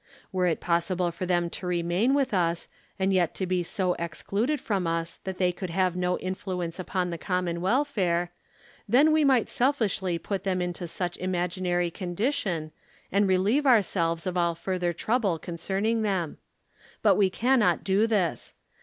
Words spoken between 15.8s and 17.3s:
them. But we